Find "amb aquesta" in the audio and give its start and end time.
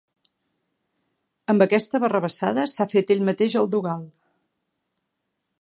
1.53-2.01